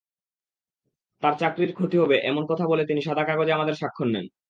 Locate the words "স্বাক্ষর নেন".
3.75-4.25